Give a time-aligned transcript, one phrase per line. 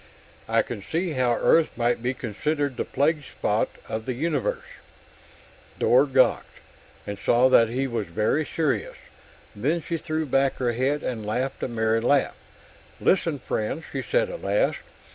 [0.49, 4.65] I can see how Earth might be considered the plague spot of the universe...."
[5.77, 6.57] Dor gawked,
[7.05, 8.97] and saw that he was very serious.
[9.55, 12.33] Then she threw back her head and laughed a merry laugh.
[12.99, 14.79] "Listen, friend," she said at last.